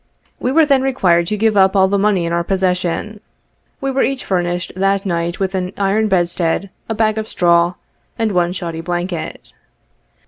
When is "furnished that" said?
4.25-5.05